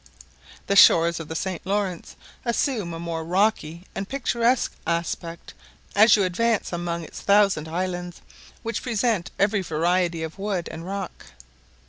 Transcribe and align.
The 0.65 0.75
shores 0.75 1.19
of 1.19 1.27
the 1.27 1.35
St. 1.35 1.63
Laurence 1.63 2.15
assume 2.43 2.91
a 2.91 2.99
more 2.99 3.23
rocky 3.23 3.85
and 3.93 4.09
picturesque 4.09 4.73
aspect 4.87 5.53
as 5.95 6.15
you 6.15 6.23
advance 6.23 6.73
among 6.73 7.03
its 7.03 7.21
thousand 7.21 7.67
islands, 7.67 8.21
which 8.63 8.81
present 8.81 9.29
every 9.37 9.61
variety 9.61 10.23
of 10.23 10.39
wood 10.39 10.67
and 10.71 10.87
rock. 10.87 11.25